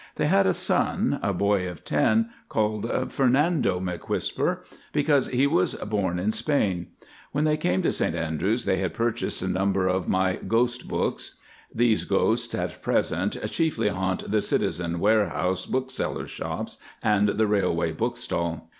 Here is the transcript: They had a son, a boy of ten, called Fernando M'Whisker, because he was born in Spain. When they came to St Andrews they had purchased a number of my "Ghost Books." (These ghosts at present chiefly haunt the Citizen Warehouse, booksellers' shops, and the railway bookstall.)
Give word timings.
They 0.15 0.25
had 0.25 0.47
a 0.47 0.53
son, 0.55 1.19
a 1.21 1.31
boy 1.31 1.69
of 1.69 1.85
ten, 1.85 2.31
called 2.49 3.11
Fernando 3.13 3.79
M'Whisker, 3.79 4.63
because 4.91 5.27
he 5.27 5.45
was 5.45 5.75
born 5.75 6.17
in 6.17 6.31
Spain. 6.31 6.87
When 7.33 7.43
they 7.43 7.55
came 7.55 7.83
to 7.83 7.91
St 7.91 8.15
Andrews 8.15 8.65
they 8.65 8.77
had 8.77 8.95
purchased 8.95 9.43
a 9.43 9.47
number 9.47 9.87
of 9.87 10.07
my 10.07 10.37
"Ghost 10.37 10.87
Books." 10.87 11.37
(These 11.71 12.05
ghosts 12.05 12.55
at 12.55 12.81
present 12.81 13.37
chiefly 13.51 13.89
haunt 13.89 14.31
the 14.31 14.41
Citizen 14.41 14.99
Warehouse, 14.99 15.67
booksellers' 15.67 16.31
shops, 16.31 16.79
and 17.03 17.29
the 17.29 17.45
railway 17.45 17.91
bookstall.) 17.91 18.69